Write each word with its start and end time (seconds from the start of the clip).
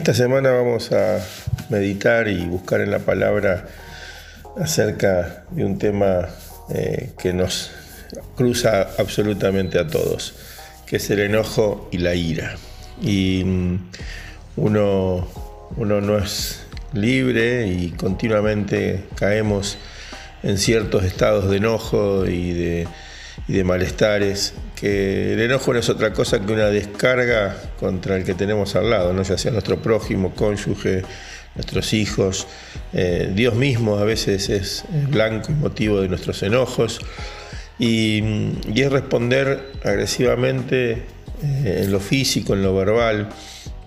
Esta 0.00 0.14
semana 0.14 0.50
vamos 0.50 0.92
a 0.92 1.20
meditar 1.68 2.26
y 2.28 2.46
buscar 2.46 2.80
en 2.80 2.90
la 2.90 3.00
palabra 3.00 3.66
acerca 4.58 5.44
de 5.50 5.62
un 5.62 5.78
tema 5.78 6.26
eh, 6.70 7.10
que 7.18 7.34
nos 7.34 7.70
cruza 8.34 8.88
absolutamente 8.98 9.78
a 9.78 9.86
todos, 9.86 10.36
que 10.86 10.96
es 10.96 11.10
el 11.10 11.20
enojo 11.20 11.90
y 11.92 11.98
la 11.98 12.14
ira. 12.14 12.56
Y 13.02 13.42
mm, 13.44 13.90
uno, 14.56 15.28
uno 15.76 16.00
no 16.00 16.16
es 16.16 16.62
libre 16.94 17.66
y 17.66 17.90
continuamente 17.90 19.04
caemos 19.16 19.76
en 20.42 20.56
ciertos 20.56 21.04
estados 21.04 21.50
de 21.50 21.58
enojo 21.58 22.24
y 22.24 22.52
de, 22.52 22.88
y 23.48 23.54
de 23.54 23.64
malestares, 23.64 24.54
que 24.74 25.34
el 25.34 25.40
enojo 25.40 25.72
no 25.72 25.78
es 25.78 25.88
otra 25.88 26.12
cosa 26.12 26.40
que 26.40 26.52
una 26.52 26.66
descarga 26.66 27.56
contra 27.78 28.16
el 28.16 28.24
que 28.24 28.34
tenemos 28.34 28.76
al 28.76 28.90
lado, 28.90 29.12
¿no? 29.12 29.22
ya 29.22 29.36
sea 29.36 29.52
nuestro 29.52 29.80
prójimo, 29.82 30.34
cónyuge, 30.34 31.02
nuestros 31.54 31.92
hijos, 31.92 32.46
eh, 32.92 33.30
Dios 33.34 33.54
mismo 33.54 33.96
a 33.96 34.04
veces 34.04 34.48
es 34.48 34.84
blanco 35.08 35.50
y 35.50 35.54
motivo 35.54 36.00
de 36.00 36.08
nuestros 36.08 36.42
enojos, 36.42 37.00
y, 37.78 38.22
y 38.72 38.82
es 38.82 38.92
responder 38.92 39.72
agresivamente 39.84 41.02
eh, 41.42 41.82
en 41.84 41.92
lo 41.92 42.00
físico, 42.00 42.54
en 42.54 42.62
lo 42.62 42.74
verbal, 42.74 43.30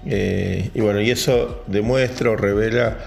eh, 0.06 0.70
y 0.74 0.82
bueno, 0.82 1.02
y 1.02 1.12
eso 1.12 1.64
demuestra 1.68 2.32
o 2.32 2.36
revela 2.36 2.98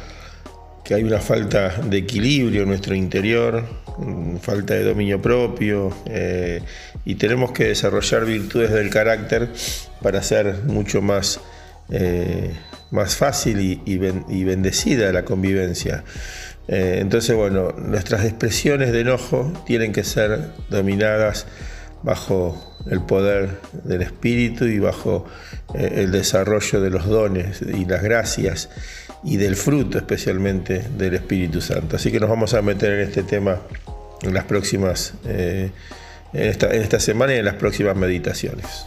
que 0.84 0.94
hay 0.94 1.02
una 1.02 1.18
falta 1.18 1.76
de 1.82 1.98
equilibrio 1.98 2.62
en 2.62 2.68
nuestro 2.68 2.94
interior, 2.94 3.64
falta 4.40 4.74
de 4.74 4.84
dominio 4.84 5.20
propio, 5.20 5.96
eh, 6.06 6.62
y 7.04 7.14
tenemos 7.14 7.52
que 7.52 7.64
desarrollar 7.64 8.24
virtudes 8.24 8.70
del 8.70 8.90
carácter 8.90 9.48
para 10.02 10.22
ser 10.22 10.64
mucho 10.64 11.02
más, 11.02 11.40
eh, 11.90 12.52
más 12.90 13.16
fácil 13.16 13.80
y, 13.84 14.44
bendecida 14.44 15.12
la 15.12 15.24
convivencia. 15.24 16.04
Eh, 16.68 16.98
entonces, 17.00 17.34
bueno, 17.36 17.72
nuestras 17.72 18.24
expresiones 18.24 18.92
de 18.92 19.00
enojo 19.00 19.52
tienen 19.66 19.92
que 19.92 20.04
ser 20.04 20.50
dominadas 20.68 21.46
bajo 22.02 22.76
el 22.90 23.00
poder 23.00 23.60
del 23.84 24.02
Espíritu 24.02 24.64
y 24.64 24.78
bajo 24.78 25.26
el 25.74 26.12
desarrollo 26.12 26.80
de 26.80 26.90
los 26.90 27.06
dones 27.06 27.62
y 27.62 27.84
las 27.84 28.02
gracias 28.02 28.68
y 29.24 29.36
del 29.36 29.56
fruto 29.56 29.98
especialmente 29.98 30.84
del 30.96 31.14
Espíritu 31.14 31.60
Santo. 31.60 31.96
Así 31.96 32.12
que 32.12 32.20
nos 32.20 32.30
vamos 32.30 32.54
a 32.54 32.62
meter 32.62 32.92
en 32.92 33.00
este 33.00 33.22
tema 33.22 33.60
en 34.22 34.34
las 34.34 34.44
próximas, 34.44 35.14
eh, 35.26 35.70
en, 36.32 36.42
esta, 36.48 36.72
en 36.74 36.82
esta 36.82 37.00
semana 37.00 37.34
y 37.34 37.38
en 37.38 37.44
las 37.44 37.54
próximas 37.54 37.96
meditaciones. 37.96 38.86